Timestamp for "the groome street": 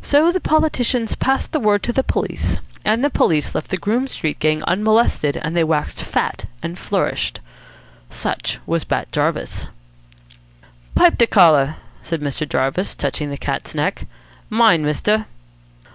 3.68-4.38